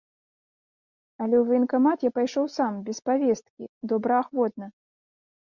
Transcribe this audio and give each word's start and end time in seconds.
Але 1.23 1.35
ў 1.39 1.43
ваенкамат 1.49 2.07
я 2.07 2.11
пайшоў 2.17 2.45
сам, 2.57 2.81
без 2.89 2.97
павесткі, 3.11 3.63
добраахвотна. 3.93 4.65